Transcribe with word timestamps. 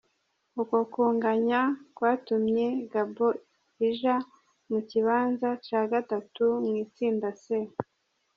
Uko 0.61 0.75
kunganya 0.93 1.61
kwatumye 1.95 2.67
Gabon 2.91 3.35
ija 3.87 4.15
mu 4.69 4.79
kibanza 4.89 5.49
ca 5.65 5.81
gatatu 5.91 6.45
mw'itsinda 6.67 7.29
C. 7.41 7.43